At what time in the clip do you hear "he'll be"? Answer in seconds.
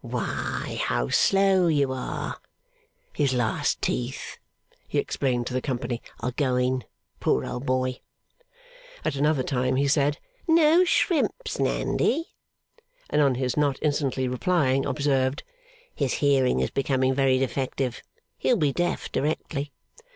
18.39-18.73